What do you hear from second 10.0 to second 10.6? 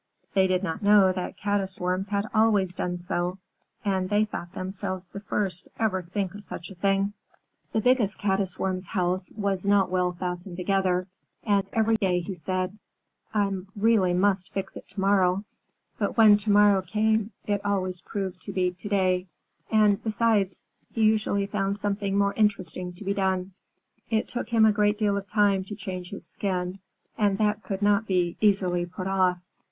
fastened